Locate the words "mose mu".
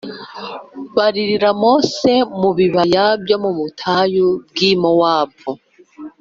1.61-2.49